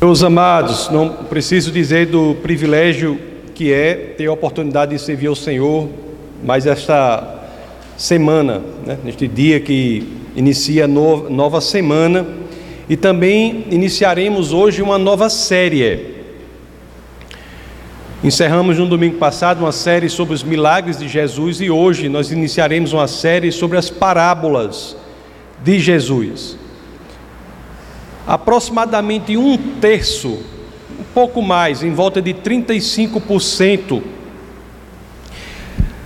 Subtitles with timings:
[0.00, 3.18] Meus amados, não preciso dizer do privilégio
[3.52, 5.88] que é ter a oportunidade de servir ao Senhor,
[6.44, 7.48] mas esta
[7.96, 10.06] semana, né, neste dia que
[10.36, 12.24] inicia a nova semana,
[12.88, 16.14] e também iniciaremos hoje uma nova série.
[18.22, 22.92] Encerramos no domingo passado uma série sobre os milagres de Jesus e hoje nós iniciaremos
[22.92, 24.96] uma série sobre as parábolas
[25.64, 26.56] de Jesus
[28.28, 34.02] aproximadamente um terço, um pouco mais, em volta de 35%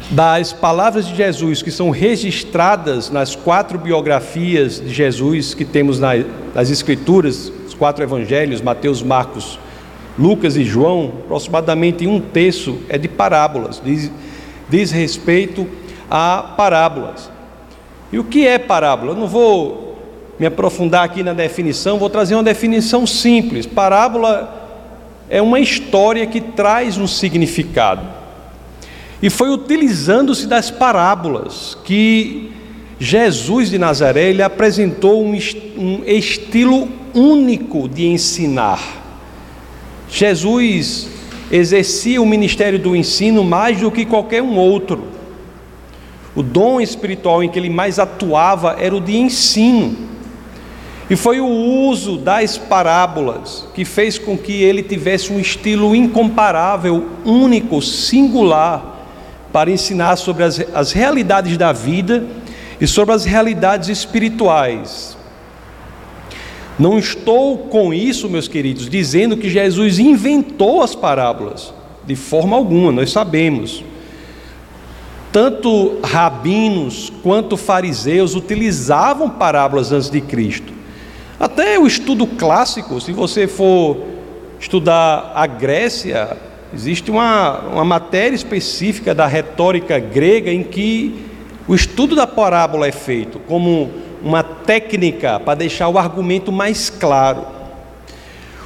[0.08, 6.70] das palavras de Jesus que são registradas nas quatro biografias de Jesus que temos nas
[6.70, 9.58] Escrituras, os quatro evangelhos, Mateus, Marcos,
[10.16, 14.12] Lucas e João, aproximadamente um terço é de parábolas, diz,
[14.70, 15.66] diz respeito
[16.08, 17.28] a parábolas.
[18.12, 19.12] E o que é parábola?
[19.12, 19.91] Eu não vou
[20.42, 23.64] me aprofundar aqui na definição, vou trazer uma definição simples.
[23.64, 24.90] Parábola
[25.30, 28.04] é uma história que traz um significado.
[29.22, 32.50] E foi utilizando-se das parábolas que
[32.98, 35.38] Jesus de Nazaré ele apresentou um,
[35.78, 38.80] um estilo único de ensinar.
[40.10, 41.06] Jesus
[41.52, 45.04] exercia o ministério do ensino mais do que qualquer um outro.
[46.34, 50.10] O dom espiritual em que ele mais atuava era o de ensino.
[51.12, 57.06] E foi o uso das parábolas que fez com que ele tivesse um estilo incomparável,
[57.22, 59.06] único, singular,
[59.52, 62.24] para ensinar sobre as, as realidades da vida
[62.80, 65.14] e sobre as realidades espirituais.
[66.78, 71.74] Não estou com isso, meus queridos, dizendo que Jesus inventou as parábolas,
[72.06, 73.84] de forma alguma, nós sabemos.
[75.30, 80.80] Tanto rabinos quanto fariseus utilizavam parábolas antes de Cristo.
[81.38, 83.96] Até o estudo clássico, se você for
[84.60, 86.36] estudar a Grécia,
[86.72, 91.26] existe uma, uma matéria específica da retórica grega em que
[91.66, 93.90] o estudo da parábola é feito como
[94.22, 97.44] uma técnica para deixar o argumento mais claro.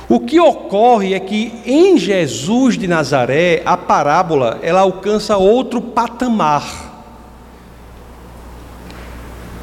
[0.08, 6.86] O que ocorre é que em Jesus de Nazaré, a parábola ela alcança outro patamar.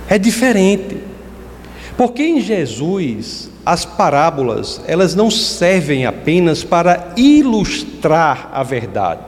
[0.10, 1.03] É diferente.
[1.98, 9.22] Porque em Jesus as parábolas, elas não servem apenas para ilustrar a verdade,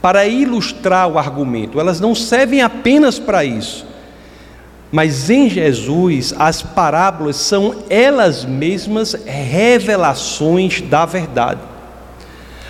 [0.00, 3.86] para ilustrar o argumento, elas não servem apenas para isso.
[4.90, 11.60] Mas em Jesus, as parábolas são elas mesmas revelações da verdade.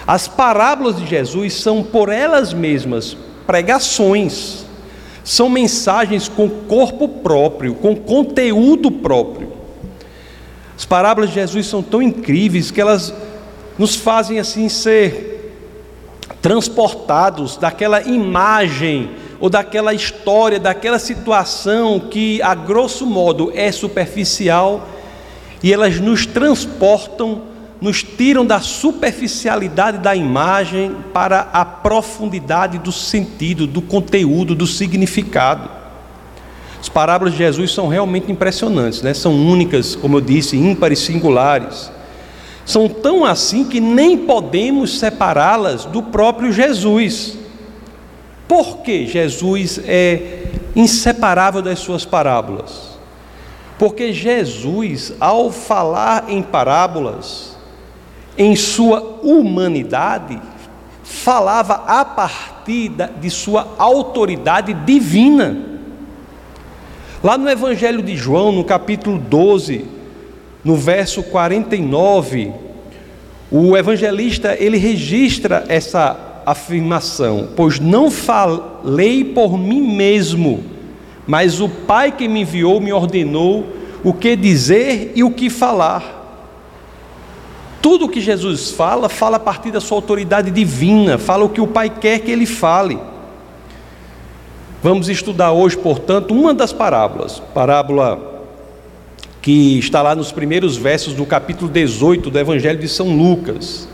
[0.06, 3.16] As parábolas de Jesus são por elas mesmas
[3.46, 4.61] pregações
[5.24, 9.52] são mensagens com corpo próprio, com conteúdo próprio.
[10.76, 13.14] As parábolas de Jesus são tão incríveis que elas
[13.78, 15.54] nos fazem assim ser
[16.40, 24.88] transportados daquela imagem ou daquela história, daquela situação que a grosso modo é superficial
[25.62, 27.51] e elas nos transportam
[27.82, 35.68] nos tiram da superficialidade da imagem para a profundidade do sentido, do conteúdo, do significado.
[36.80, 39.12] As parábolas de Jesus são realmente impressionantes, né?
[39.12, 41.90] são únicas, como eu disse, ímpares, singulares.
[42.64, 47.36] São tão assim que nem podemos separá-las do próprio Jesus.
[48.46, 50.44] Por que Jesus é
[50.76, 52.92] inseparável das suas parábolas?
[53.76, 57.51] Porque Jesus, ao falar em parábolas,
[58.36, 60.40] em sua humanidade,
[61.02, 65.56] falava a partir de sua autoridade divina.
[67.22, 69.84] Lá no Evangelho de João, no capítulo 12,
[70.64, 72.52] no verso 49,
[73.50, 80.64] o evangelista ele registra essa afirmação: Pois não falei por mim mesmo,
[81.26, 83.66] mas o Pai que me enviou me ordenou
[84.02, 86.21] o que dizer e o que falar.
[87.82, 91.60] Tudo o que Jesus fala, fala a partir da sua autoridade divina, fala o que
[91.60, 92.96] o Pai quer que ele fale.
[94.80, 98.30] Vamos estudar hoje, portanto, uma das parábolas, parábola
[99.40, 103.88] que está lá nos primeiros versos do capítulo 18 do Evangelho de São Lucas.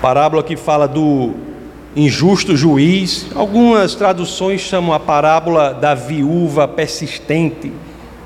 [0.00, 1.32] Parábola que fala do
[1.96, 3.26] injusto juiz.
[3.34, 7.72] Algumas traduções chamam a parábola da viúva persistente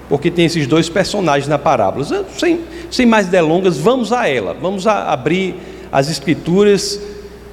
[0.08, 2.04] porque tem esses dois personagens na parábola.
[2.36, 2.60] Sem,
[2.90, 4.54] sem mais delongas, vamos a ela.
[4.54, 5.54] Vamos a abrir
[5.92, 7.00] as Escrituras,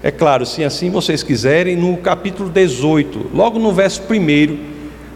[0.02, 4.58] é claro, se assim vocês quiserem, no capítulo 18, logo no verso 1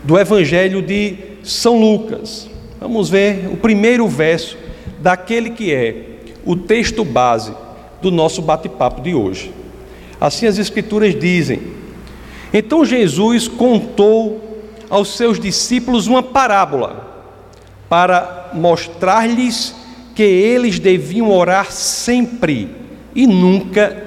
[0.03, 2.50] do Evangelho de São Lucas.
[2.80, 4.57] Vamos ver o primeiro verso
[5.00, 5.95] daquele que é
[6.45, 7.53] o texto base
[8.01, 9.53] do nosso bate-papo de hoje.
[10.19, 11.62] Assim as Escrituras dizem.
[12.53, 17.19] Então Jesus contou aos seus discípulos uma parábola
[17.89, 19.75] para mostrar-lhes
[20.13, 22.69] que eles deviam orar sempre
[23.15, 24.03] e nunca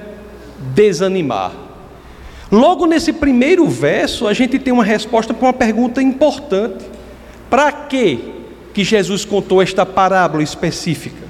[0.73, 1.51] desanimar.
[2.51, 6.85] Logo nesse primeiro verso, a gente tem uma resposta para uma pergunta importante:
[7.49, 8.31] para que
[8.73, 11.23] que Jesus contou esta parábola específica?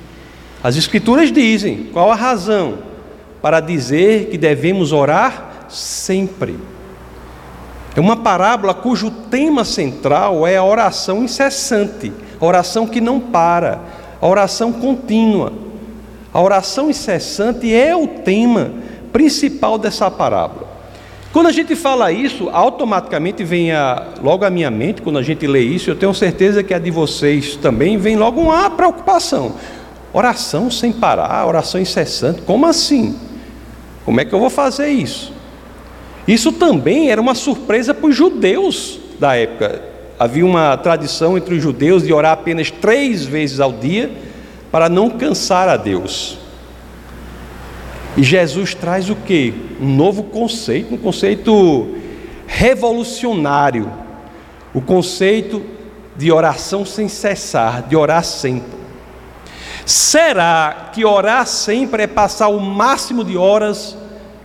[0.64, 2.80] As Escrituras dizem qual a razão
[3.42, 6.58] para dizer que devemos orar sempre.
[7.96, 12.12] É uma parábola cujo tema central é a oração incessante,
[12.44, 13.80] a oração que não para,
[14.22, 15.54] a oração contínua.
[16.34, 18.72] A oração incessante é o tema
[19.14, 20.68] principal dessa parábola.
[21.32, 25.48] Quando a gente fala isso, automaticamente vem a, logo à minha mente, quando a gente
[25.48, 29.54] lê isso, eu tenho certeza que a de vocês também vem logo uma preocupação.
[30.12, 33.18] Oração sem parar, oração incessante, como assim?
[34.04, 35.32] Como é que eu vou fazer isso?
[36.28, 39.93] Isso também era uma surpresa para os judeus da época.
[40.20, 44.12] Havia uma tradição entre os judeus de orar apenas três vezes ao dia
[44.72, 46.38] para não cansar a Deus.
[48.16, 49.54] E Jesus traz o que?
[49.82, 51.96] Um novo conceito, um conceito
[52.46, 53.92] revolucionário.
[54.74, 55.64] O conceito
[56.16, 58.84] de oração sem cessar, de orar sempre.
[59.86, 63.98] Será que orar sempre é passar o máximo de horas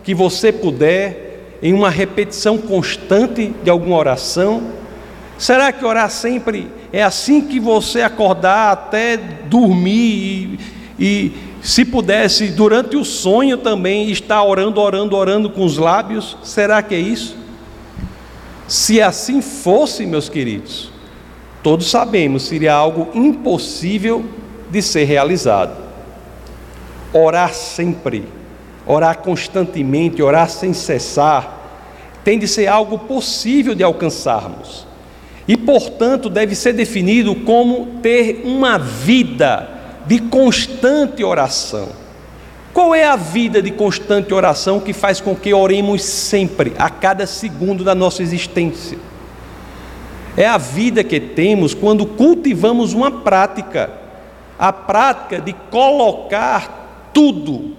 [0.03, 4.78] que você puder em uma repetição constante de alguma oração?
[5.39, 10.59] Será que orar sempre é assim que você acordar até dormir
[10.99, 16.37] e, e se pudesse, durante o sonho também, estar orando, orando, orando com os lábios,
[16.43, 17.37] será que é isso?
[18.67, 20.91] Se assim fosse, meus queridos,
[21.63, 24.25] todos sabemos, seria algo impossível
[24.69, 25.77] de ser realizado.
[27.13, 28.25] Orar sempre,
[28.85, 31.57] orar constantemente, orar sem cessar,
[32.25, 34.88] tem de ser algo possível de alcançarmos.
[35.49, 39.67] E, portanto, deve ser definido como ter uma vida
[40.05, 41.89] de constante oração.
[42.71, 47.25] Qual é a vida de constante oração que faz com que oremos sempre, a cada
[47.25, 48.99] segundo da nossa existência?
[50.37, 53.89] É a vida que temos quando cultivamos uma prática,
[54.57, 57.73] a prática de colocar tudo,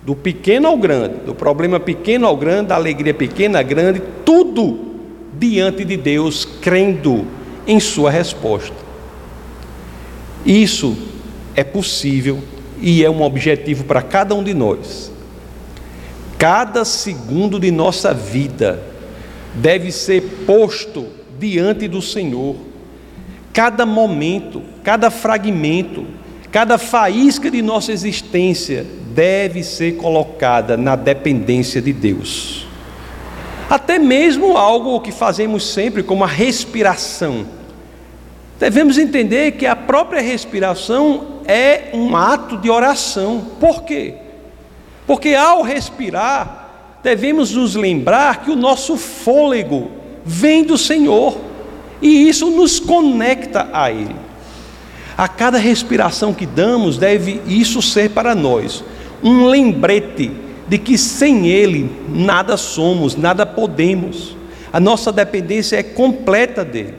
[0.00, 4.93] do pequeno ao grande, do problema pequeno ao grande, da alegria pequena a grande, tudo
[5.38, 7.26] diante de Deus, crendo
[7.66, 8.76] em Sua resposta.
[10.44, 10.96] Isso
[11.54, 12.40] é possível
[12.80, 15.10] e é um objetivo para cada um de nós.
[16.38, 18.82] Cada segundo de nossa vida
[19.54, 21.06] deve ser posto
[21.38, 22.56] diante do Senhor.
[23.52, 26.04] Cada momento, cada fragmento,
[26.50, 28.84] cada faísca de nossa existência
[29.14, 32.63] deve ser colocada na dependência de Deus.
[33.68, 37.46] Até mesmo algo que fazemos sempre, como a respiração.
[38.58, 43.44] Devemos entender que a própria respiração é um ato de oração.
[43.58, 44.14] Por quê?
[45.06, 49.90] Porque ao respirar, devemos nos lembrar que o nosso fôlego
[50.24, 51.36] vem do Senhor
[52.00, 54.16] e isso nos conecta a Ele.
[55.16, 58.84] A cada respiração que damos, deve isso ser para nós
[59.22, 60.30] um lembrete
[60.66, 64.36] de que sem Ele nada somos, nada podemos.
[64.72, 66.94] A nossa dependência é completa dele.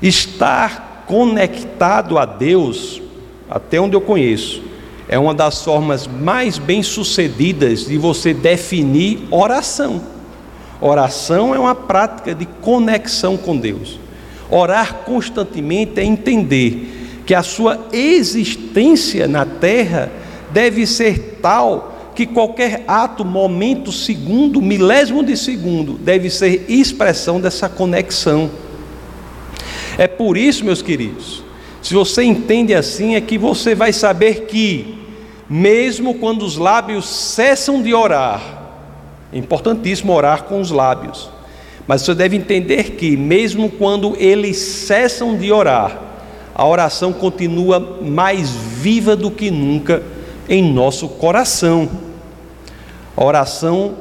[0.00, 3.02] Estar conectado a Deus
[3.48, 4.62] até onde eu conheço,
[5.08, 10.02] é uma das formas mais bem-sucedidas de você definir oração.
[10.80, 13.98] Oração é uma prática de conexão com Deus.
[14.50, 20.10] Orar constantemente é entender que a sua existência na terra
[20.50, 27.68] deve ser tal que qualquer ato, momento, segundo, milésimo de segundo, deve ser expressão dessa
[27.68, 28.50] conexão.
[29.96, 31.44] É por isso, meus queridos,
[31.80, 34.98] se você entende assim, é que você vai saber que,
[35.48, 38.64] mesmo quando os lábios cessam de orar,
[39.32, 41.30] é importantíssimo orar com os lábios,
[41.86, 46.02] mas você deve entender que, mesmo quando eles cessam de orar,
[46.52, 50.02] a oração continua mais viva do que nunca
[50.48, 52.07] em nosso coração.
[53.18, 53.96] A oração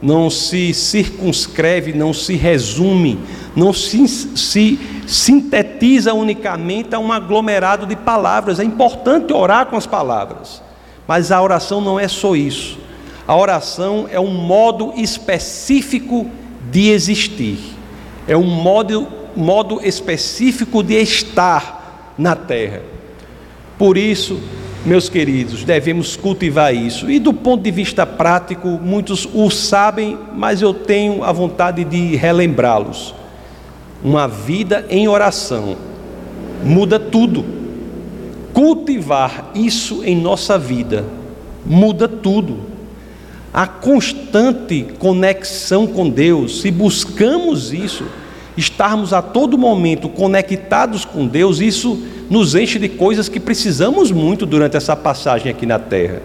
[0.00, 3.18] não se circunscreve, não se resume,
[3.56, 8.60] não se, se sintetiza unicamente a um aglomerado de palavras.
[8.60, 10.62] É importante orar com as palavras,
[11.04, 12.78] mas a oração não é só isso.
[13.26, 16.30] A oração é um modo específico
[16.70, 17.58] de existir,
[18.28, 22.82] é um modo, modo específico de estar na terra.
[23.76, 24.40] Por isso,
[24.84, 27.10] meus queridos, devemos cultivar isso.
[27.10, 32.16] E do ponto de vista prático, muitos o sabem, mas eu tenho a vontade de
[32.16, 33.14] relembrá-los.
[34.02, 35.76] Uma vida em oração
[36.64, 37.44] muda tudo.
[38.52, 41.04] Cultivar isso em nossa vida
[41.64, 42.58] muda tudo.
[43.52, 48.04] A constante conexão com Deus, se buscamos isso,
[48.56, 54.46] estarmos a todo momento conectados com Deus, isso nos enche de coisas que precisamos muito
[54.46, 56.22] durante essa passagem aqui na terra.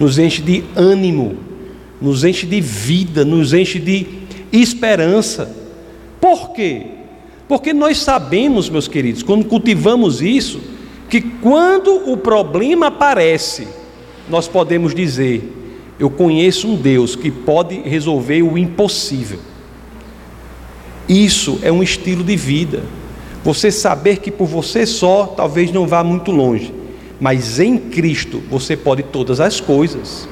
[0.00, 1.36] Nos enche de ânimo,
[2.00, 4.06] nos enche de vida, nos enche de
[4.50, 5.54] esperança.
[6.18, 6.86] Por quê?
[7.46, 10.60] Porque nós sabemos, meus queridos, quando cultivamos isso,
[11.10, 13.68] que quando o problema aparece,
[14.30, 15.52] nós podemos dizer:
[16.00, 19.38] Eu conheço um Deus que pode resolver o impossível.
[21.06, 22.82] Isso é um estilo de vida.
[23.44, 26.72] Você saber que por você só talvez não vá muito longe,
[27.20, 30.26] mas em Cristo você pode todas as coisas.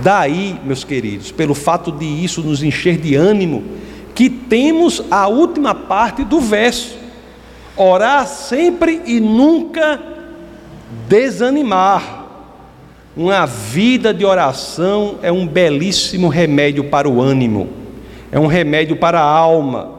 [0.00, 3.64] Daí, meus queridos, pelo fato de isso nos encher de ânimo,
[4.14, 6.96] que temos a última parte do verso:
[7.76, 10.00] orar sempre e nunca
[11.08, 12.24] desanimar.
[13.16, 17.70] Uma vida de oração é um belíssimo remédio para o ânimo,
[18.30, 19.96] é um remédio para a alma.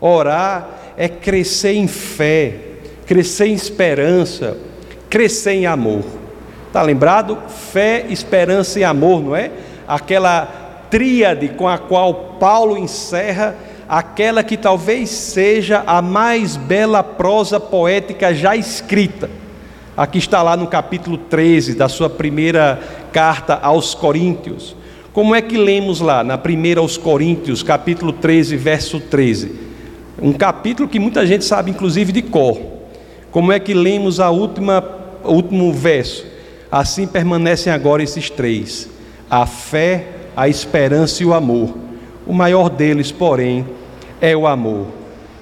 [0.00, 2.54] Orar é crescer em fé,
[3.06, 4.56] crescer em esperança,
[5.08, 6.04] crescer em amor.
[6.66, 7.38] Está lembrado?
[7.48, 9.50] Fé, esperança e amor, não é?
[9.86, 13.56] Aquela tríade com a qual Paulo encerra
[13.88, 19.30] aquela que talvez seja a mais bela prosa poética já escrita
[19.96, 22.78] Aqui está lá no capítulo 13 da sua primeira
[23.14, 24.76] carta aos Coríntios.
[25.10, 29.65] Como é que lemos lá na primeira aos Coríntios, capítulo 13, verso 13?
[30.20, 32.58] Um capítulo que muita gente sabe inclusive de cor.
[33.30, 34.82] Como é que lemos a última
[35.22, 36.24] o último verso?
[36.70, 38.88] Assim permanecem agora esses três:
[39.28, 41.74] a fé, a esperança e o amor.
[42.26, 43.66] O maior deles, porém,
[44.20, 44.86] é o amor.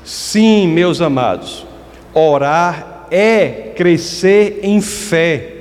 [0.04, 1.64] Sim, meus amados,
[2.12, 5.52] orar é crescer em fé.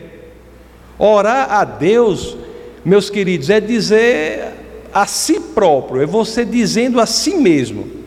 [0.97, 2.35] Orar a Deus,
[2.83, 4.53] meus queridos, é dizer
[4.93, 8.02] a si próprio, é você dizendo a si mesmo: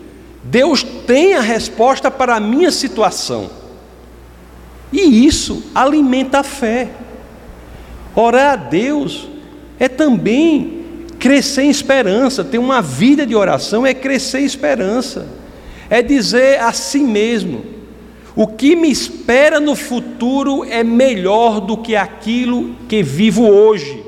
[0.51, 3.51] Deus tem a resposta para a minha situação.
[4.93, 6.91] E isso alimenta a fé.
[8.15, 9.29] Orar a Deus
[9.79, 10.85] é também
[11.19, 15.27] crescer em esperança, ter uma vida de oração é crescer em esperança,
[15.91, 17.65] é dizer a si mesmo:
[18.35, 24.05] o que me espera no futuro é melhor do que aquilo que vivo hoje.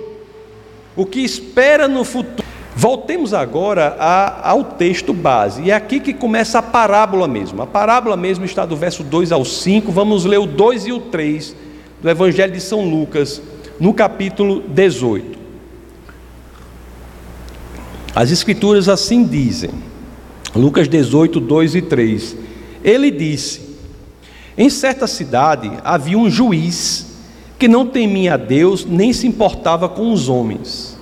[0.95, 2.48] O que espera no futuro.
[2.80, 7.61] Voltemos agora a, ao texto base, e é aqui que começa a parábola mesmo.
[7.61, 9.90] A parábola mesmo está do verso 2 ao 5.
[9.90, 11.56] Vamos ler o 2 e o 3
[12.00, 13.42] do Evangelho de São Lucas,
[13.80, 15.37] no capítulo 18.
[18.14, 19.70] As Escrituras assim dizem,
[20.54, 22.37] Lucas 18, 2 e 3.
[22.85, 23.61] Ele disse:
[24.56, 27.08] em certa cidade havia um juiz
[27.58, 30.97] que não temia a Deus nem se importava com os homens.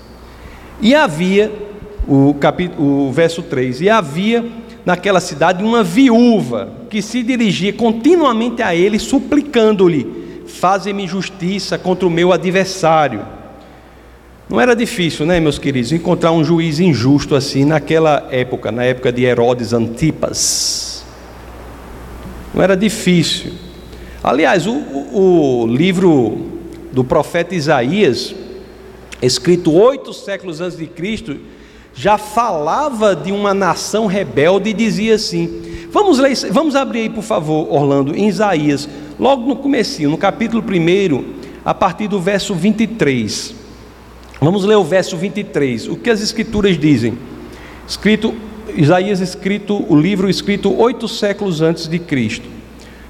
[0.81, 1.66] E havia,
[2.07, 4.45] o, capítulo, o verso 3, e havia
[4.85, 12.11] naquela cidade uma viúva que se dirigia continuamente a ele, suplicando-lhe: Faze-me justiça contra o
[12.11, 13.23] meu adversário.
[14.49, 19.13] Não era difícil, né, meus queridos, encontrar um juiz injusto assim naquela época, na época
[19.13, 20.97] de Herodes Antipas
[22.57, 23.53] não era difícil.
[24.25, 26.47] Aliás, o, o, livro
[26.91, 28.35] do profeta Isaías,
[29.21, 31.37] escrito oito séculos antes de Cristo,
[31.97, 37.25] já falava de uma nação rebelde e dizia assim: Vamos ler, vamos abrir aí, por
[37.25, 38.87] favor, Orlando, em Isaías,
[39.19, 41.25] logo no comecinho, no capítulo 1,
[41.65, 43.55] a partir do verso 23.
[44.39, 45.89] Vamos ler o verso 23.
[45.89, 47.19] O que as escrituras dizem?
[47.89, 48.35] Escrito
[48.75, 52.47] Isaías escrito, o livro escrito oito séculos antes de Cristo.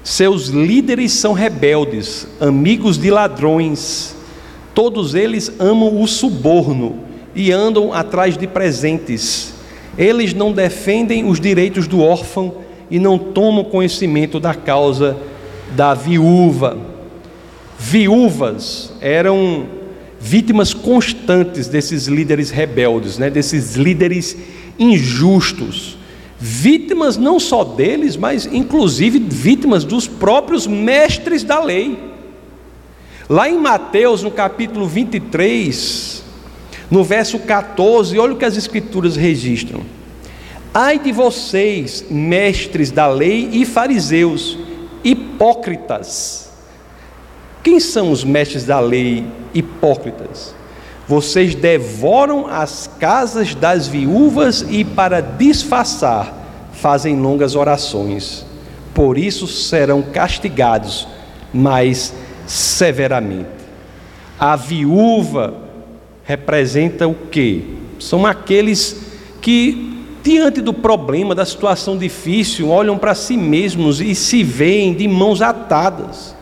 [0.01, 4.15] Seus líderes são rebeldes, amigos de ladrões.
[4.73, 7.06] Todos eles amam o suborno
[7.37, 9.53] e andam atrás de presentes.
[9.97, 12.55] Eles não defendem os direitos do órfão
[12.89, 15.17] e não tomam conhecimento da causa
[15.75, 16.77] da viúva.
[17.77, 19.65] Viúvas eram
[20.19, 23.29] vítimas constantes desses líderes rebeldes, né?
[23.29, 24.35] desses líderes
[24.79, 25.97] injustos,
[26.39, 31.97] vítimas não só deles, mas inclusive vítimas dos próprios mestres da lei.
[33.29, 36.23] Lá em Mateus, no capítulo 23,
[36.89, 39.81] no verso 14, olha o que as Escrituras registram:
[40.73, 44.57] Ai de vocês, mestres da lei e fariseus,
[45.03, 46.49] hipócritas,
[47.63, 50.55] Quem são os mestres da lei hipócritas?
[51.07, 58.45] Vocês devoram as casas das viúvas e, para disfarçar, fazem longas orações.
[58.93, 61.07] Por isso serão castigados
[61.53, 62.13] mais
[62.45, 63.49] severamente.
[64.39, 65.66] A viúva
[66.27, 67.61] representa o quê?
[67.97, 69.07] São aqueles
[69.41, 75.07] que, diante do problema, da situação difícil, olham para si mesmos e se veem de
[75.07, 76.35] mãos atadas.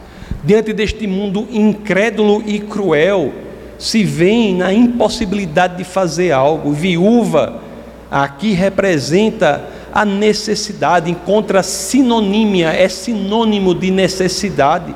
[0.44, 3.32] Diante deste mundo incrédulo e cruel,
[3.78, 6.72] se veem na impossibilidade de fazer algo.
[6.72, 7.62] Viúva
[8.10, 14.96] aqui representa a necessidade, encontra sinonímia, é sinônimo de necessidade.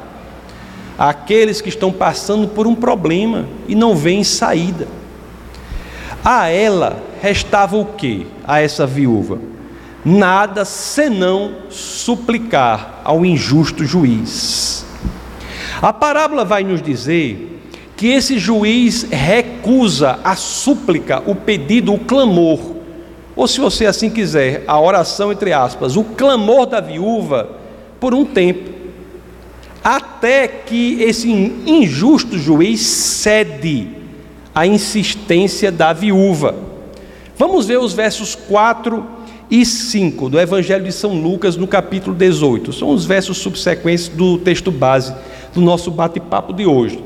[0.99, 4.87] Aqueles que estão passando por um problema e não veem saída.
[6.23, 9.39] A ela restava o que a essa viúva?
[10.03, 14.85] Nada senão suplicar ao injusto juiz.
[15.81, 17.61] A parábola vai nos dizer
[17.95, 22.79] que esse juiz recusa a súplica, o pedido, o clamor
[23.39, 27.49] ou se você assim quiser, a oração entre aspas, o clamor da viúva
[27.97, 28.69] por um tempo,
[29.95, 33.87] até que esse injusto juiz cede
[34.53, 36.53] à insistência da viúva.
[37.35, 39.03] Vamos ver os versos 4
[39.49, 42.71] e 5 do Evangelho de São Lucas, no capítulo 18.
[42.71, 45.11] São os versos subsequentes do texto base
[45.55, 47.03] do nosso bate-papo de hoje.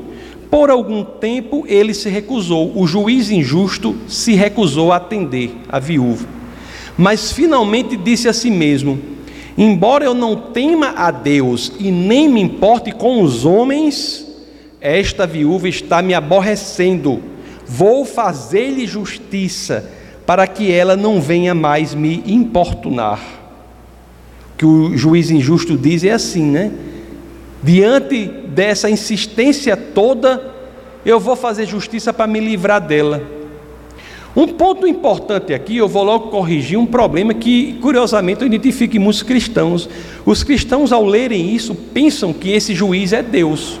[0.50, 6.26] Por algum tempo ele se recusou, o juiz injusto se recusou a atender a viúva.
[6.98, 9.13] Mas finalmente disse a si mesmo:
[9.56, 14.26] Embora eu não tema a Deus e nem me importe com os homens,
[14.80, 17.22] esta viúva está me aborrecendo.
[17.66, 19.90] Vou fazer-lhe justiça,
[20.26, 23.20] para que ela não venha mais me importunar.
[24.54, 26.72] O que o juiz injusto diz é assim, né?
[27.62, 30.52] Diante dessa insistência toda,
[31.04, 33.22] eu vou fazer justiça para me livrar dela.
[34.36, 38.98] Um ponto importante aqui, eu vou logo corrigir um problema que, curiosamente, eu identifico em
[38.98, 39.88] muitos cristãos.
[40.26, 43.78] Os cristãos, ao lerem isso, pensam que esse juiz é Deus.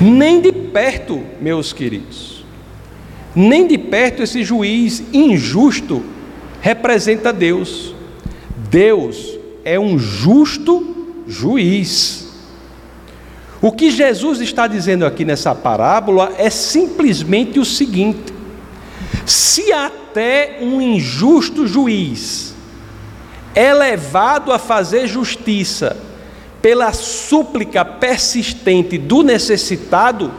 [0.00, 2.44] Nem de perto, meus queridos,
[3.36, 6.02] nem de perto esse juiz injusto
[6.60, 7.94] representa Deus.
[8.68, 12.28] Deus é um justo juiz.
[13.60, 18.31] O que Jesus está dizendo aqui nessa parábola é simplesmente o seguinte:
[19.26, 22.54] se até um injusto juiz
[23.54, 25.96] é levado a fazer justiça
[26.60, 30.32] pela súplica persistente do necessitado,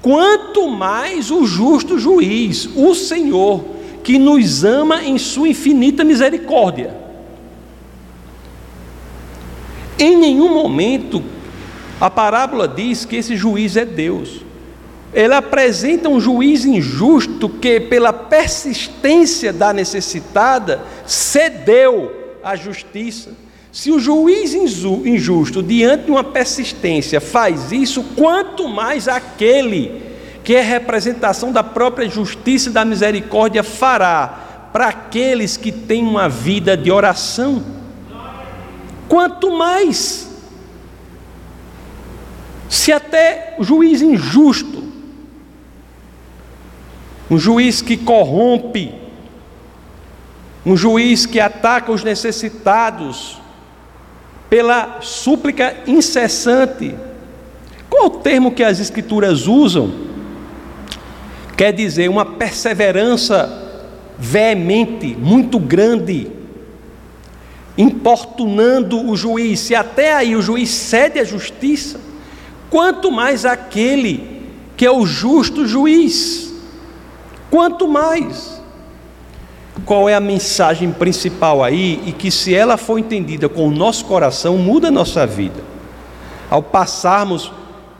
[0.00, 3.64] quanto mais o justo juiz, o Senhor,
[4.02, 6.96] que nos ama em sua infinita misericórdia.
[9.98, 11.22] Em nenhum momento
[12.00, 14.45] a parábola diz que esse juiz é Deus.
[15.12, 23.30] Ele apresenta um juiz injusto que, pela persistência da necessitada, cedeu à justiça.
[23.72, 30.02] Se o juiz injusto, diante de uma persistência, faz isso, quanto mais aquele
[30.42, 36.28] que é representação da própria justiça e da misericórdia fará para aqueles que têm uma
[36.28, 37.62] vida de oração.
[39.08, 40.28] Quanto mais,
[42.68, 44.84] se até o juiz injusto,
[47.30, 48.94] um juiz que corrompe,
[50.64, 53.38] um juiz que ataca os necessitados
[54.48, 56.94] pela súplica incessante.
[57.88, 59.92] Qual o termo que as Escrituras usam?
[61.56, 63.64] Quer dizer, uma perseverança
[64.18, 66.30] veemente, muito grande,
[67.76, 72.00] importunando o juiz, se até aí o juiz cede à justiça,
[72.70, 74.36] quanto mais aquele
[74.76, 76.52] que é o justo juiz,
[77.50, 78.60] quanto mais.
[79.84, 84.04] Qual é a mensagem principal aí e que, se ela for entendida com o nosso
[84.06, 85.62] coração, muda a nossa vida?
[86.50, 87.52] Ao passarmos,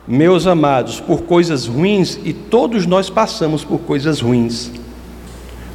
[0.07, 4.71] meus amados, por coisas ruins, e todos nós passamos por coisas ruins.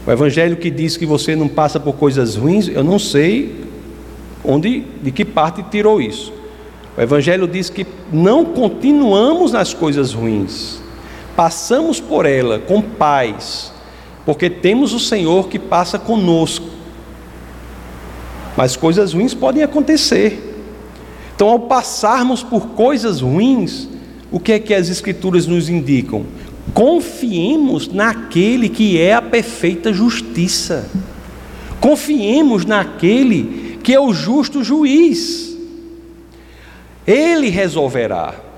[0.05, 3.69] O Evangelho que diz que você não passa por coisas ruins, eu não sei
[4.43, 6.33] Onde, de que parte tirou isso?
[6.97, 10.80] O Evangelho diz que não continuamos nas coisas ruins,
[11.35, 13.73] passamos por ela com paz,
[14.25, 16.67] porque temos o Senhor que passa conosco.
[18.55, 20.49] Mas coisas ruins podem acontecer.
[21.35, 23.87] Então, ao passarmos por coisas ruins,
[24.31, 26.25] o que é que as Escrituras nos indicam?
[26.73, 30.89] Confiemos naquele que é a perfeita justiça.
[31.79, 35.57] Confiemos naquele que é o justo juiz.
[37.05, 38.50] Ele resolverá.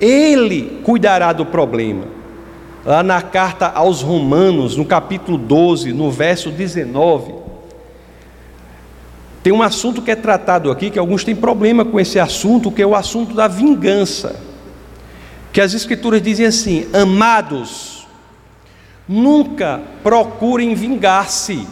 [0.00, 2.04] Ele cuidará do problema.
[2.84, 7.34] Lá na carta aos Romanos, no capítulo 12, no verso 19,
[9.42, 12.82] tem um assunto que é tratado aqui, que alguns têm problema com esse assunto, que
[12.82, 14.36] é o assunto da vingança.
[15.52, 18.06] Que as Escrituras dizem assim: Amados,
[19.08, 21.66] nunca procurem vingar-se,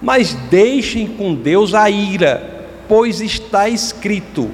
[0.00, 4.50] mas deixem com Deus a ira, pois está escrito: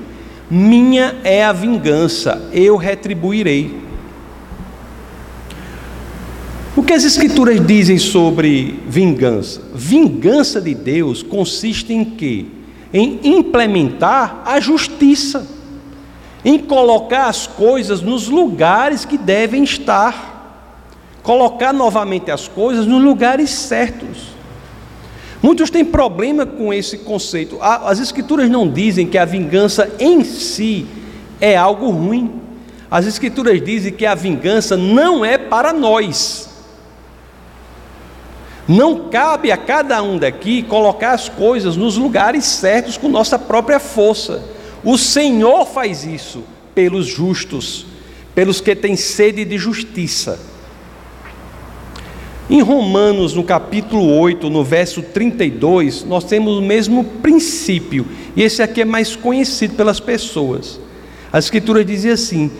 [0.50, 3.88] Minha é a vingança, eu retribuirei.
[6.74, 9.60] O que as Escrituras dizem sobre vingança?
[9.74, 12.46] Vingança de Deus consiste em quê?
[12.94, 15.46] Em implementar a justiça,
[16.42, 20.64] em colocar as coisas nos lugares que devem estar,
[21.22, 24.37] colocar novamente as coisas nos lugares certos.
[25.42, 27.58] Muitos têm problema com esse conceito.
[27.60, 30.86] As Escrituras não dizem que a vingança em si
[31.40, 32.40] é algo ruim.
[32.90, 36.48] As Escrituras dizem que a vingança não é para nós.
[38.66, 43.78] Não cabe a cada um daqui colocar as coisas nos lugares certos com nossa própria
[43.78, 44.42] força.
[44.84, 47.86] O Senhor faz isso pelos justos,
[48.34, 50.38] pelos que têm sede de justiça.
[52.50, 58.62] Em Romanos, no capítulo 8, no verso 32, nós temos o mesmo princípio, e esse
[58.62, 60.80] aqui é mais conhecido pelas pessoas.
[61.30, 62.50] A Escritura dizia assim: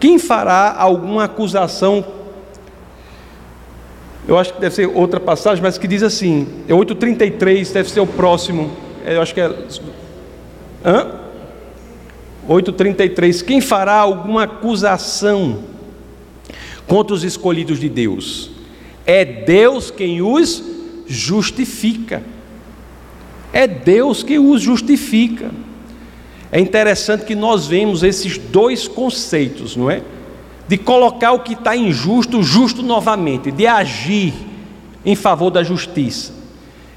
[0.00, 2.04] Quem fará alguma acusação
[4.28, 8.00] eu acho que deve ser outra passagem, mas que diz assim, é 8,33, deve ser
[8.00, 8.72] o próximo,
[9.04, 9.46] é, eu acho que é.
[10.84, 11.06] Hã?
[12.48, 13.44] 8,33.
[13.44, 15.60] Quem fará alguma acusação
[16.86, 18.50] contra os escolhidos de Deus?
[19.06, 20.62] É Deus quem os
[21.06, 22.22] justifica.
[23.52, 25.50] É Deus que os justifica.
[26.50, 30.02] É interessante que nós vemos esses dois conceitos, não é?
[30.68, 34.34] de colocar o que está injusto, justo novamente, de agir
[35.04, 36.32] em favor da justiça.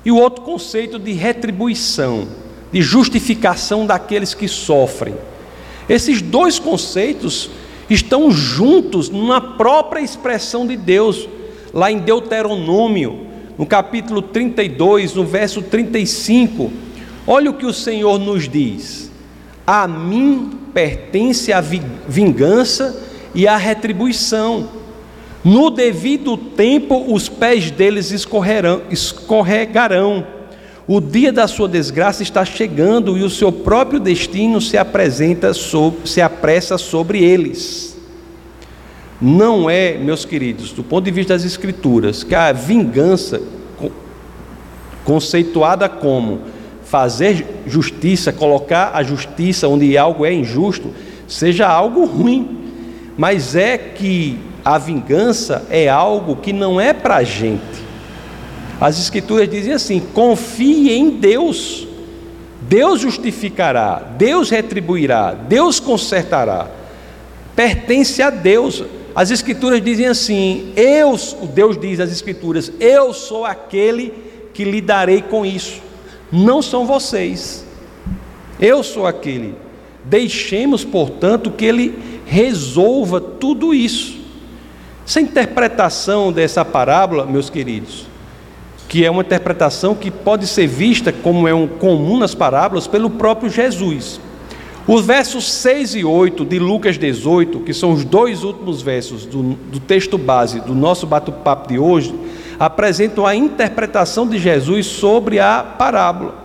[0.04, 2.28] E o outro conceito de retribuição,
[2.72, 5.16] de justificação daqueles que sofrem.
[5.88, 7.50] Esses dois conceitos
[7.90, 11.28] estão juntos numa própria expressão de Deus,
[11.74, 13.28] lá em Deuteronômio,
[13.58, 16.72] no capítulo 32, no verso 35.
[17.28, 19.12] Olha o que o Senhor nos diz:
[19.66, 23.04] A mim pertence a vingança
[23.36, 24.80] e a retribuição.
[25.44, 30.28] No devido tempo, os pés deles escorregarão.
[30.88, 36.20] O dia da sua desgraça está chegando e o seu próprio destino se apresenta, se
[36.20, 37.99] apressa sobre eles.
[39.22, 43.42] Não é, meus queridos, do ponto de vista das Escrituras, que a vingança,
[45.04, 46.42] conceituada como
[46.84, 50.94] fazer justiça, colocar a justiça onde algo é injusto,
[51.28, 52.60] seja algo ruim
[53.20, 57.60] mas é que a vingança é algo que não é para a gente.
[58.80, 61.86] As Escrituras dizem assim: confie em Deus,
[62.62, 66.68] Deus justificará, Deus retribuirá, Deus consertará,
[67.58, 68.86] pertence a Deus.
[69.16, 74.14] As Escrituras dizem assim: eu, o Deus diz as Escrituras, eu sou aquele
[74.54, 75.82] que lidarei com isso,
[76.32, 77.66] não são vocês,
[78.60, 79.56] eu sou aquele.
[80.04, 84.18] Deixemos, portanto, que Ele resolva tudo isso.
[85.06, 88.06] Essa interpretação dessa parábola, meus queridos,
[88.88, 93.10] que é uma interpretação que pode ser vista como é um comum nas parábolas pelo
[93.10, 94.20] próprio Jesus.
[94.92, 99.54] Os versos 6 e 8 de Lucas 18, que são os dois últimos versos do,
[99.54, 102.12] do texto base do nosso bate-papo de hoje,
[102.60, 106.44] apresentam a interpretação de Jesus sobre a parábola.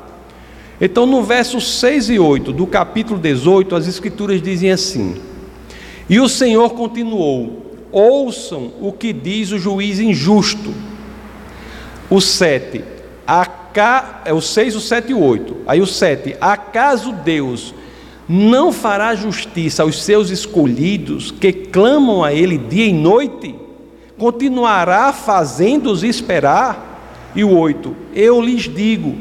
[0.78, 5.16] Então, no verso 6 e 8 do capítulo 18, as Escrituras dizem assim:
[6.07, 10.74] e o Senhor continuou: Ouçam o que diz o juiz injusto.
[12.11, 12.85] O 7,
[13.26, 14.20] aca...
[14.26, 15.57] é o 6, o 7 e o 8.
[15.66, 17.72] Aí o 7, acaso Deus
[18.28, 23.54] não fará justiça aos seus escolhidos que clamam a Ele dia e noite?
[24.16, 27.32] Continuará fazendo-os esperar?
[27.34, 29.16] E o 8, eu lhes digo,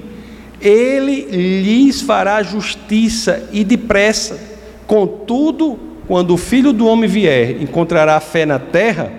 [0.62, 1.22] Ele
[1.62, 4.40] lhes fará justiça e depressa,
[4.86, 9.12] contudo, quando o filho do homem vier, encontrará fé na terra?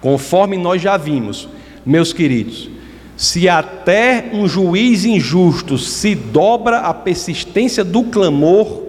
[0.00, 1.48] Conforme nós já vimos,
[1.84, 2.68] meus queridos,
[3.16, 8.82] se até um juiz injusto se dobra à persistência do clamor,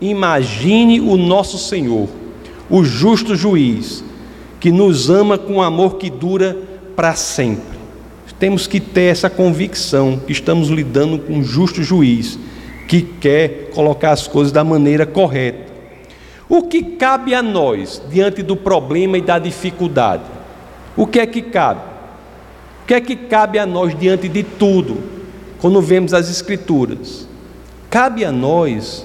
[0.00, 2.08] imagine o nosso Senhor,
[2.70, 4.02] o justo juiz,
[4.58, 6.56] que nos ama com amor que dura
[6.96, 7.76] para sempre.
[8.38, 12.38] Temos que ter essa convicção que estamos lidando com um justo juiz
[12.86, 15.72] que quer colocar as coisas da maneira correta.
[16.48, 20.22] O que cabe a nós diante do problema e da dificuldade?
[20.96, 21.95] O que é que cabe?
[22.86, 24.98] O que é que cabe a nós diante de tudo,
[25.60, 27.26] quando vemos as Escrituras?
[27.90, 29.04] Cabe a nós,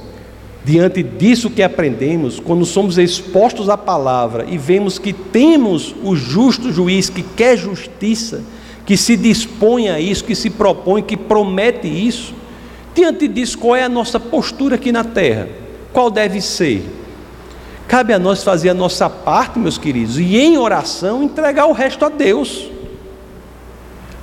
[0.63, 6.71] diante disso que aprendemos, quando somos expostos à palavra e vemos que temos o justo
[6.71, 8.43] juiz que quer justiça,
[8.85, 12.35] que se dispõe a isso, que se propõe, que promete isso,
[12.93, 15.49] diante disso, qual é a nossa postura aqui na terra?
[15.91, 16.85] Qual deve ser?
[17.87, 22.05] Cabe a nós fazer a nossa parte, meus queridos, e em oração entregar o resto
[22.05, 22.70] a Deus.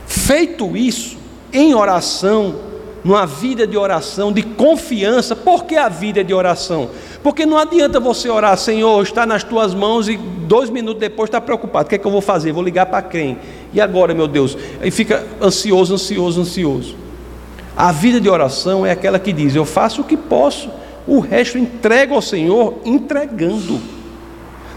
[0.09, 1.19] Feito isso,
[1.53, 2.57] em oração,
[3.05, 6.89] numa vida de oração, de confiança, por que a vida é de oração?
[7.23, 11.41] Porque não adianta você orar, Senhor, está nas tuas mãos e dois minutos depois está
[11.43, 11.87] preocupado.
[11.87, 12.53] O que é que eu vou fazer?
[12.53, 13.39] Vou ligar para quem?
[13.73, 14.57] E agora, meu Deus?
[14.81, 16.97] Aí fica ansioso, ansioso, ansioso.
[17.77, 20.71] A vida de oração é aquela que diz: Eu faço o que posso,
[21.07, 23.79] o resto entrego ao Senhor, entregando.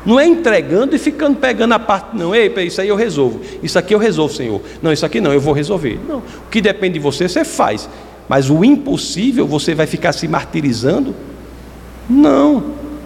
[0.06, 2.34] Não é entregando e ficando pegando a parte, não.
[2.34, 3.42] Ei, isso aí eu resolvo.
[3.62, 4.62] Isso aqui eu resolvo, Senhor.
[4.82, 6.00] Não, isso aqui não, eu vou resolver.
[6.08, 6.18] Não.
[6.18, 7.88] O que depende de você, você faz.
[8.28, 11.14] Mas o impossível, você vai ficar se martirizando
[12.12, 12.64] não,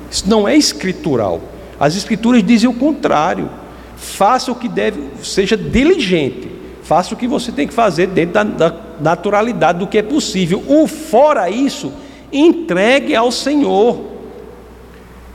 [0.10, 1.42] isso não é escritural.
[1.80, 3.50] As escrituras dizem o contrário.
[3.96, 6.50] Faça o que deve, seja diligente.
[6.84, 10.64] Faça o que você tem que fazer dentro da, da naturalidade do que é possível.
[10.68, 11.94] O fora isso,
[12.32, 14.15] entregue ao Senhor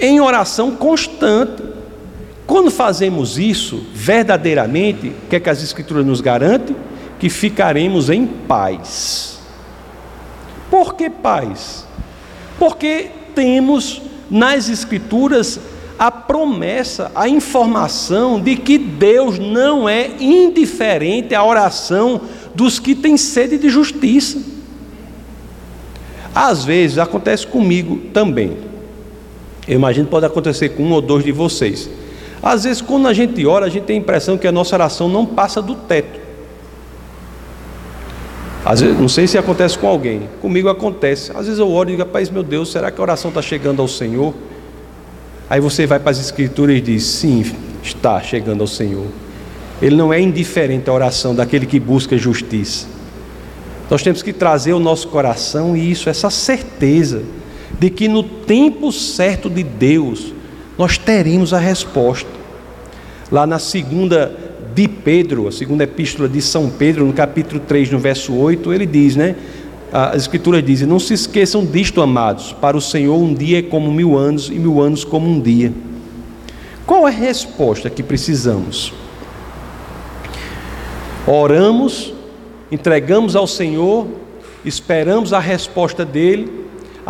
[0.00, 1.62] em oração constante.
[2.46, 6.74] Quando fazemos isso verdadeiramente, o que é que as escrituras nos garantem?
[7.18, 9.38] Que ficaremos em paz.
[10.70, 11.86] Por que paz?
[12.58, 15.60] Porque temos nas Escrituras
[15.98, 22.22] a promessa, a informação de que Deus não é indiferente à oração
[22.54, 24.38] dos que têm sede de justiça.
[26.34, 28.69] Às vezes acontece comigo também.
[29.70, 31.88] Eu imagino que pode acontecer com um ou dois de vocês.
[32.42, 35.08] Às vezes, quando a gente ora, a gente tem a impressão que a nossa oração
[35.08, 36.18] não passa do teto.
[38.64, 41.30] Às vezes, não sei se acontece com alguém, comigo acontece.
[41.30, 43.80] Às vezes eu oro e digo, rapaz, meu Deus, será que a oração está chegando
[43.80, 44.34] ao Senhor?
[45.48, 47.44] Aí você vai para as Escrituras e diz, sim,
[47.80, 49.06] está chegando ao Senhor.
[49.80, 52.88] Ele não é indiferente à oração daquele que busca justiça.
[53.88, 57.22] Nós temos que trazer o nosso coração e isso, essa certeza
[57.78, 60.32] de que no tempo certo de Deus
[60.76, 62.28] nós teremos a resposta.
[63.30, 64.36] Lá na segunda
[64.74, 68.86] de Pedro, a segunda epístola de São Pedro, no capítulo 3, no verso 8, ele
[68.86, 69.36] diz, né?
[69.92, 73.90] As escrituras dizem: Não se esqueçam disto, amados, para o Senhor um dia é como
[73.92, 75.72] mil anos e mil anos como um dia.
[76.86, 78.92] Qual é a resposta que precisamos?
[81.26, 82.12] Oramos,
[82.70, 84.06] entregamos ao Senhor,
[84.64, 86.59] esperamos a resposta dele.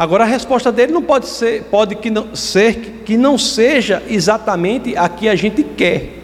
[0.00, 4.96] Agora a resposta dele não pode ser, pode que não, ser que não seja exatamente
[4.96, 6.20] a que a gente quer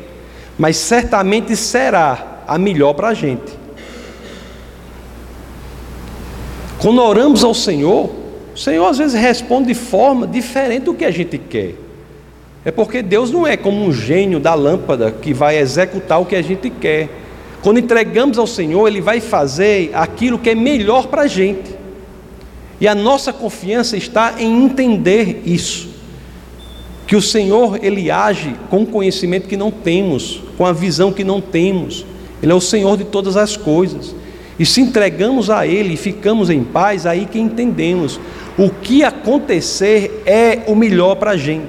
[0.59, 3.53] mas certamente será a melhor para a gente.
[6.79, 8.11] Quando oramos ao Senhor,
[8.55, 11.75] o Senhor às vezes responde de forma diferente do que a gente quer.
[12.65, 16.35] É porque Deus não é como um gênio da lâmpada que vai executar o que
[16.35, 17.09] a gente quer.
[17.63, 21.76] Quando entregamos ao Senhor, Ele vai fazer aquilo que é melhor para a gente.
[22.81, 25.97] E a nossa confiança está em entender isso
[27.07, 31.23] que o Senhor ele age com o conhecimento que não temos, com a visão que
[31.23, 32.05] não temos.
[32.43, 34.15] Ele é o Senhor de todas as coisas.
[34.59, 38.19] E se entregamos a Ele e ficamos em paz, aí que entendemos
[38.59, 41.69] o que acontecer é o melhor para a gente.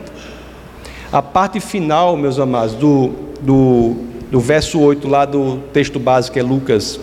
[1.12, 3.96] A parte final, meus amados, do, do,
[4.32, 7.00] do verso 8 lá do texto básico é Lucas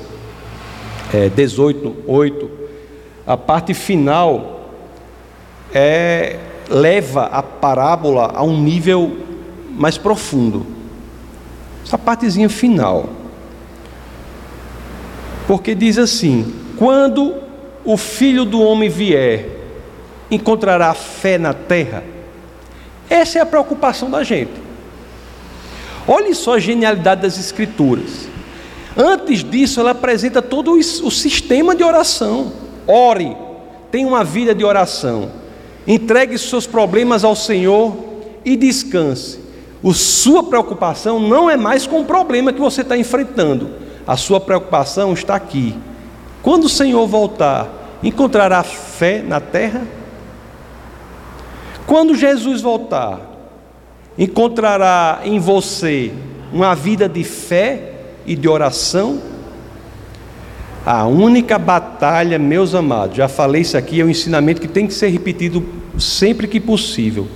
[1.13, 2.64] é, 18, 8.
[3.27, 4.71] A parte final
[5.73, 9.19] é leva a parábola a um nível
[9.71, 10.67] mais profundo.
[11.85, 13.09] Essa partezinha final.
[15.47, 17.35] Porque diz assim: quando
[17.85, 19.49] o filho do homem vier,
[20.31, 22.03] encontrará fé na terra?
[23.09, 24.65] Essa é a preocupação da gente.
[26.07, 28.29] Olhe só a genialidade das Escrituras.
[28.97, 32.64] Antes disso, ela apresenta todo o sistema de oração.
[32.87, 33.37] Ore,
[33.91, 35.31] tenha uma vida de oração.
[35.87, 37.95] Entregue seus problemas ao Senhor
[38.45, 39.41] e descanse.
[39.85, 43.71] A sua preocupação não é mais com o problema que você está enfrentando.
[44.07, 45.75] A sua preocupação está aqui.
[46.43, 49.87] Quando o Senhor voltar, encontrará fé na terra?
[51.87, 53.21] Quando Jesus voltar,
[54.19, 56.13] encontrará em você
[56.53, 57.93] uma vida de fé
[58.27, 59.34] e de oração?
[60.87, 64.93] A única batalha, meus amados, já falei isso aqui, é um ensinamento que tem que
[64.93, 65.65] ser repetido
[65.99, 67.27] sempre que possível.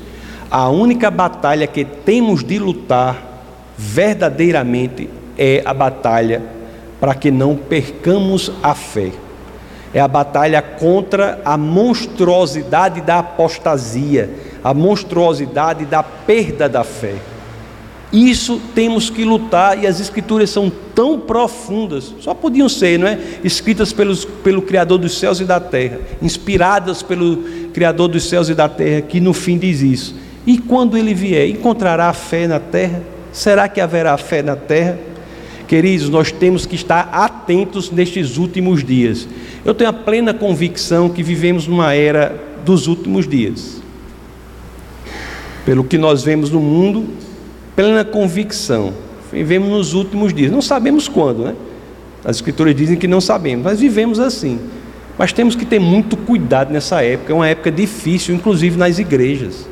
[0.50, 3.42] A única batalha que temos de lutar
[3.76, 5.08] verdadeiramente
[5.38, 6.42] é a batalha
[7.00, 9.12] para que não percamos a fé.
[9.94, 14.28] É a batalha contra a monstruosidade da apostasia,
[14.62, 17.14] a monstruosidade da perda da fé.
[18.12, 23.18] Isso temos que lutar e as escrituras são tão profundas, só podiam ser, não é?
[23.44, 27.36] Escritas pelos, pelo Criador dos céus e da terra, inspiradas pelo
[27.74, 30.14] Criador dos céus e da terra, que no fim diz isso.
[30.46, 33.02] E quando ele vier, encontrará fé na terra?
[33.30, 34.98] Será que haverá fé na terra?
[35.66, 39.28] Queridos, nós temos que estar atentos nestes últimos dias.
[39.62, 43.82] Eu tenho a plena convicção que vivemos numa era dos últimos dias.
[45.66, 47.06] Pelo que nós vemos no mundo,
[47.78, 48.92] plena convicção.
[49.32, 50.50] Vivemos nos últimos dias.
[50.50, 51.54] Não sabemos quando, né?
[52.24, 54.58] As escrituras dizem que não sabemos, mas vivemos assim.
[55.16, 57.32] Mas temos que ter muito cuidado nessa época.
[57.32, 59.68] É uma época difícil, inclusive nas igrejas.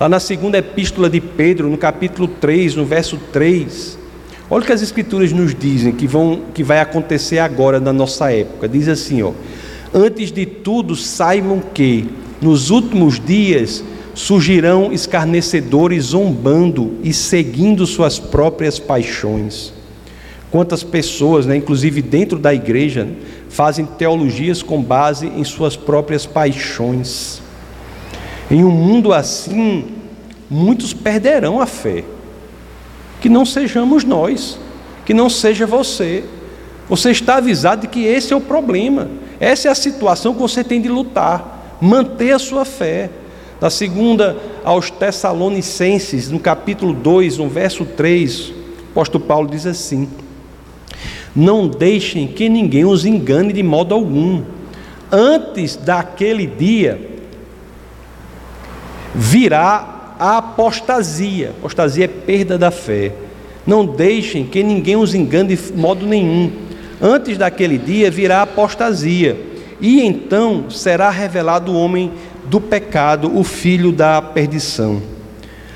[0.00, 4.00] Lá na segunda epístola de Pedro, no capítulo 3, no verso 3,
[4.50, 8.32] olha o que as escrituras nos dizem que, vão, que vai acontecer agora na nossa
[8.32, 8.68] época.
[8.68, 9.30] Diz assim, ó:
[9.94, 12.08] Antes de tudo, saibam que
[12.42, 19.72] nos últimos dias surgirão escarnecedores zombando e seguindo suas próprias paixões.
[20.50, 23.08] Quantas pessoas, né, inclusive dentro da igreja,
[23.48, 27.42] fazem teologias com base em suas próprias paixões.
[28.48, 29.86] Em um mundo assim,
[30.48, 32.04] muitos perderão a fé.
[33.20, 34.58] Que não sejamos nós,
[35.04, 36.24] que não seja você.
[36.88, 40.62] Você está avisado de que esse é o problema, essa é a situação que você
[40.62, 43.10] tem de lutar, manter a sua fé.
[43.60, 48.52] Da segunda aos Tessalonicenses, no capítulo 2, no verso 3, o
[48.92, 50.08] apóstolo Paulo diz assim:
[51.34, 54.42] Não deixem que ninguém os engane de modo algum.
[55.10, 57.00] Antes daquele dia,
[59.14, 61.50] virá a apostasia.
[61.58, 63.12] Apostasia é perda da fé.
[63.66, 66.50] Não deixem que ninguém os engane de modo nenhum.
[67.00, 69.38] Antes daquele dia virá a apostasia,
[69.80, 72.12] e então será revelado o homem
[72.46, 75.02] do pecado, o filho da perdição.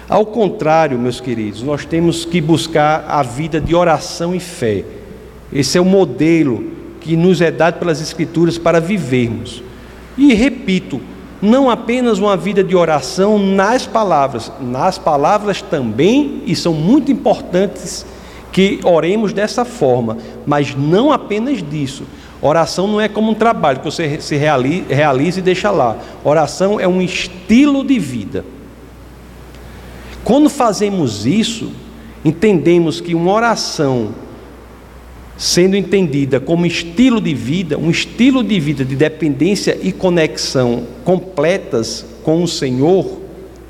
[0.08, 4.84] Ao contrário, meus queridos, nós temos que buscar a vida de oração e fé.
[5.52, 9.62] Esse é o modelo que nos é dado pelas Escrituras para vivermos.
[10.16, 11.00] E repito,
[11.40, 18.04] não apenas uma vida de oração nas palavras, nas palavras também, e são muito importantes
[18.50, 22.04] que oremos dessa forma, mas não apenas disso.
[22.40, 25.96] Oração não é como um trabalho que você se realiza e deixa lá.
[26.22, 28.44] Oração é um estilo de vida.
[30.22, 31.72] Quando fazemos isso,
[32.24, 34.14] entendemos que uma oração
[35.36, 42.04] sendo entendida como estilo de vida, um estilo de vida de dependência e conexão completas
[42.24, 43.20] com o Senhor,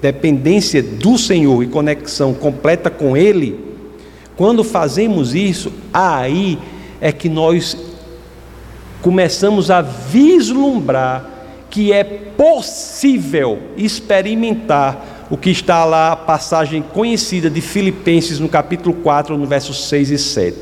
[0.01, 3.61] dependência do Senhor e conexão completa com Ele,
[4.37, 6.59] quando fazemos isso, aí
[7.01, 7.77] é que nós
[9.03, 11.25] começamos a vislumbrar
[11.71, 18.95] que é possível experimentar o que está lá, a passagem conhecida de Filipenses no capítulo
[18.95, 20.57] 4, no versos 6 e 7.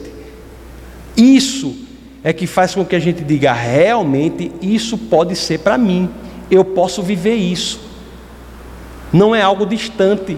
[1.17, 1.75] Isso
[2.25, 6.11] é que faz com que a gente diga: realmente isso pode ser para mim,
[6.51, 7.81] eu posso viver isso.
[9.13, 10.37] Não é algo distante.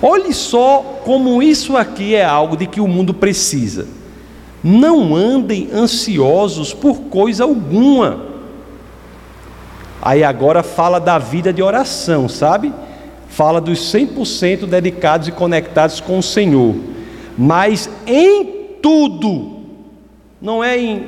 [0.00, 3.86] Olhe só como isso aqui é algo de que o mundo precisa.
[4.62, 8.26] Não andem ansiosos por coisa alguma.
[10.00, 12.72] Aí agora fala da vida de oração, sabe?
[13.28, 16.74] Fala dos 100% dedicados e conectados com o Senhor.
[17.36, 18.44] Mas em
[18.82, 19.60] tudo.
[20.40, 21.06] Não é em,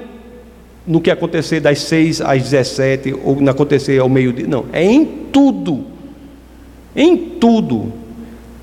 [0.87, 4.47] no que acontecer das 6 às 17, ou no acontecer ao meio-dia.
[4.47, 5.85] Não, é em tudo.
[6.95, 7.93] Em tudo.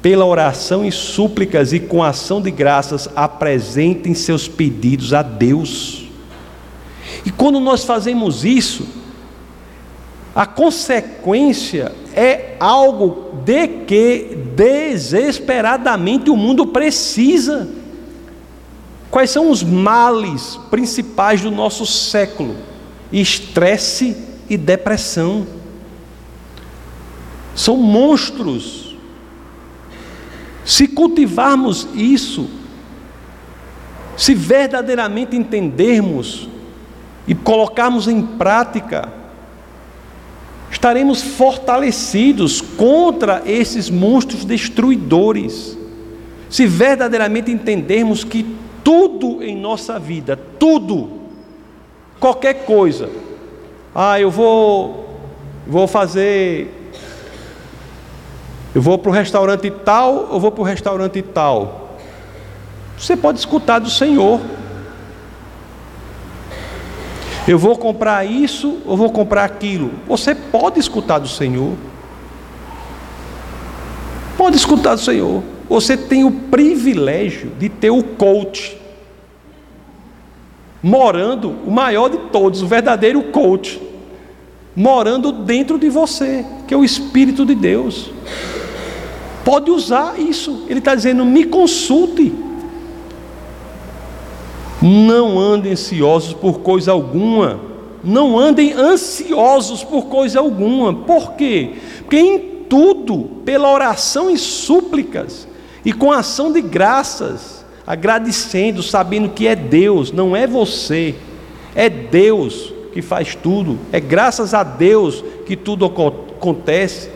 [0.01, 6.05] Pela oração e súplicas e com ação de graças, apresentem seus pedidos a Deus.
[7.25, 8.87] E quando nós fazemos isso,
[10.33, 17.69] a consequência é algo de que desesperadamente o mundo precisa.
[19.10, 22.56] Quais são os males principais do nosso século?
[23.12, 24.15] Estresse
[24.49, 25.45] e depressão.
[27.54, 28.81] São monstros.
[30.63, 32.49] Se cultivarmos isso,
[34.15, 36.47] se verdadeiramente entendermos
[37.27, 39.12] e colocarmos em prática,
[40.69, 45.77] estaremos fortalecidos contra esses monstros destruidores.
[46.49, 48.45] Se verdadeiramente entendermos que
[48.83, 51.21] tudo em nossa vida, tudo,
[52.19, 53.09] qualquer coisa.
[53.93, 55.19] Ah, eu vou,
[55.67, 56.81] vou fazer
[58.74, 61.98] Eu vou para o restaurante tal, eu vou para o restaurante tal.
[62.98, 64.40] Você pode escutar do Senhor.
[67.48, 69.92] Eu vou comprar isso ou vou comprar aquilo.
[70.08, 71.74] Você pode escutar do Senhor.
[74.38, 75.44] Pode escutar do Senhor.
[75.67, 78.80] Você tem o privilégio de ter o coach
[80.82, 83.82] morando, o maior de todos, o verdadeiro coach,
[84.76, 88.10] morando dentro de você, que é o Espírito de Deus.
[89.44, 90.65] Pode usar isso.
[90.67, 92.33] Ele está dizendo: me consulte.
[94.81, 97.60] Não andem ansiosos por coisa alguma.
[98.04, 100.94] Não andem ansiosos por coisa alguma.
[100.94, 101.75] Por quê?
[102.00, 105.48] Porque em tudo, pela oração e súplicas,
[105.83, 111.15] e com ação de graças, agradecendo, sabendo que é Deus, não é você,
[111.75, 117.10] é Deus que faz tudo, é graças a Deus que tudo acontece,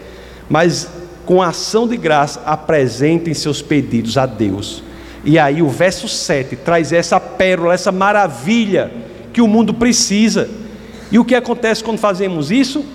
[0.49, 0.89] mas
[1.25, 4.83] com ação de graça, apresentem seus pedidos a Deus.
[5.23, 8.91] E aí o verso 7 traz essa pérola, essa maravilha
[9.33, 10.49] que o mundo precisa.
[11.11, 12.85] E o que acontece quando fazemos isso?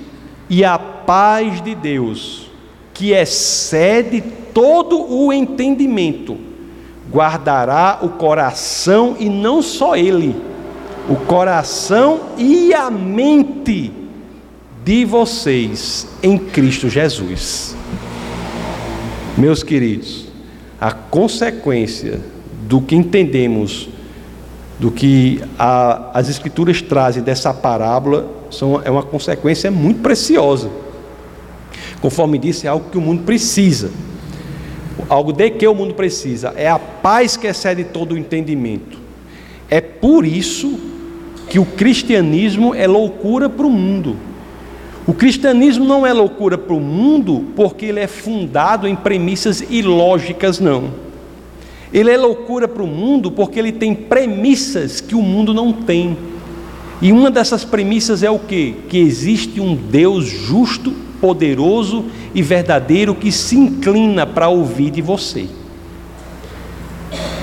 [0.48, 2.50] E a paz de Deus,
[2.94, 4.22] que excede
[4.54, 6.38] todo o entendimento,
[7.10, 10.36] guardará o coração e não só ele,
[11.08, 13.92] o coração e a mente
[14.84, 17.74] de vocês em Cristo Jesus.
[19.38, 20.26] Meus queridos,
[20.80, 22.20] a consequência
[22.68, 23.88] do que entendemos,
[24.78, 30.70] do que a, as Escrituras trazem dessa parábola, são, é uma consequência muito preciosa.
[32.00, 33.90] Conforme disse, é algo que o mundo precisa.
[35.08, 36.52] Algo de que o mundo precisa.
[36.56, 38.98] É a paz que excede todo o entendimento.
[39.68, 40.78] É por isso
[41.48, 44.16] que o cristianismo é loucura para o mundo.
[45.10, 50.60] O cristianismo não é loucura para o mundo porque ele é fundado em premissas ilógicas,
[50.60, 50.92] não.
[51.92, 56.16] Ele é loucura para o mundo porque ele tem premissas que o mundo não tem.
[57.02, 58.76] E uma dessas premissas é o que?
[58.88, 65.48] Que existe um Deus justo, poderoso e verdadeiro que se inclina para ouvir de você.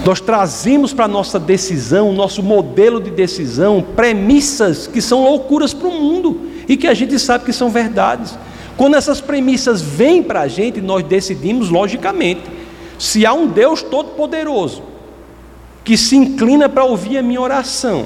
[0.06, 5.90] Nós trazemos para a nossa decisão, nosso modelo de decisão, premissas que são loucuras para
[5.90, 6.37] o mundo
[6.68, 8.38] e que a gente sabe que são verdades.
[8.76, 12.42] Quando essas premissas vêm para a gente, nós decidimos logicamente.
[13.00, 14.84] Se há um Deus todo-poderoso
[15.84, 18.06] que se inclina para ouvir a minha oração,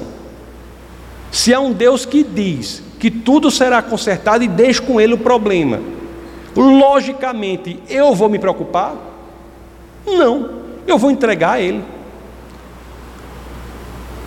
[1.30, 5.18] se há um Deus que diz que tudo será consertado e deixe com ele o
[5.18, 5.80] problema,
[6.54, 8.94] logicamente eu vou me preocupar?
[10.06, 10.50] Não,
[10.86, 11.82] eu vou entregar a ele.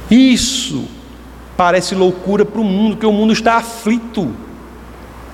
[0.10, 0.88] Isso
[1.58, 4.32] Parece loucura para o mundo, que o mundo está aflito.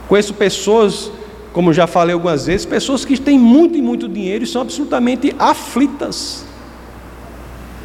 [0.07, 1.11] Conheço pessoas,
[1.53, 5.33] como já falei algumas vezes, pessoas que têm muito e muito dinheiro e são absolutamente
[5.39, 6.45] aflitas,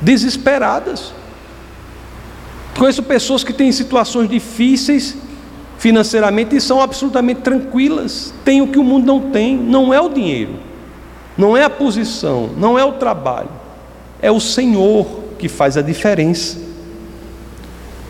[0.00, 1.12] desesperadas.
[2.76, 5.16] Conheço pessoas que têm situações difíceis
[5.78, 10.08] financeiramente e são absolutamente tranquilas, têm o que o mundo não tem, não é o
[10.08, 10.54] dinheiro,
[11.36, 13.50] não é a posição, não é o trabalho,
[14.20, 15.06] é o Senhor
[15.38, 16.65] que faz a diferença.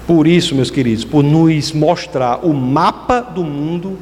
[0.06, 3.98] Por isso, meus queridos, por nos mostrar o mapa do mundo,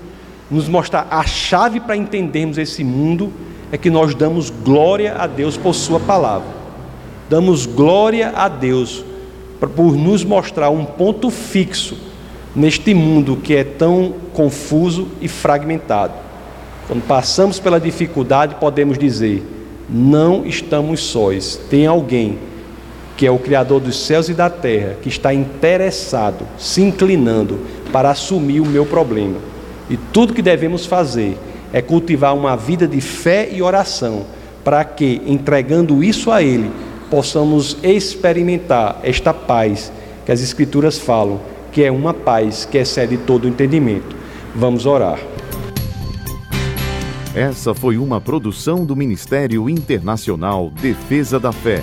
[0.50, 3.32] nos mostrar a chave para entendermos esse mundo,
[3.72, 6.48] é que nós damos glória a Deus por Sua palavra.
[7.30, 9.02] Damos glória a Deus
[9.74, 11.96] por nos mostrar um ponto fixo
[12.54, 16.12] neste mundo que é tão confuso e fragmentado.
[16.86, 19.42] Quando passamos pela dificuldade, podemos dizer:
[19.88, 22.38] não estamos sós, tem alguém
[23.16, 27.60] que é o Criador dos céus e da terra, que está interessado, se inclinando
[27.92, 29.36] para assumir o meu problema.
[29.88, 31.38] E tudo que devemos fazer
[31.72, 34.24] é cultivar uma vida de fé e oração,
[34.64, 36.70] para que, entregando isso a Ele,
[37.10, 39.92] possamos experimentar esta paz
[40.24, 41.40] que as Escrituras falam,
[41.70, 44.16] que é uma paz que excede todo o entendimento.
[44.54, 45.18] Vamos orar.
[47.34, 51.82] Essa foi uma produção do Ministério Internacional Defesa da Fé